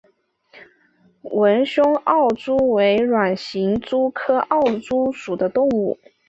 [1.21, 5.99] 纹胸奥蛛为卵形蛛科奥蛛属的动物。